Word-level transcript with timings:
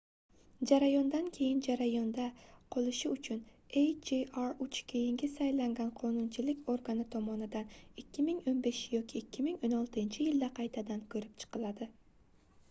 jarayondan 0.69 1.25
keyin 1.33 1.59
jarayonda 1.65 2.23
qolishi 2.75 3.11
uchun 3.17 3.43
hjr-3 3.75 4.79
keyingi 4.93 5.29
saylangan 5.35 5.93
qonunchilik 6.01 6.71
organi 6.75 7.05
tomonidan 7.19 7.69
2015 8.07 8.75
yoki 8.97 9.23
2016-yilda 9.39 10.53
qaytadan 10.61 11.07
koʻrib 11.15 11.37
chiqiladi 11.45 11.91